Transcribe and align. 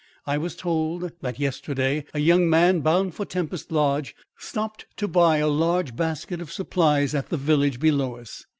I 0.25 0.39
was 0.39 0.55
told 0.55 1.11
that 1.21 1.37
yesterday 1.37 2.05
a 2.11 2.17
young 2.17 2.49
man 2.49 2.79
bound 2.79 3.13
for 3.13 3.23
Tempest 3.23 3.71
Lodge, 3.71 4.15
stopped 4.35 4.87
to 4.97 5.07
buy 5.07 5.37
a 5.37 5.47
large 5.47 5.95
basket 5.95 6.41
of 6.41 6.51
supplies 6.51 7.13
at 7.13 7.29
the 7.29 7.37
village 7.37 7.79
below 7.79 8.15
us. 8.15 8.43